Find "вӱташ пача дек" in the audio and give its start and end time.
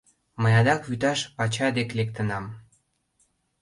0.89-1.89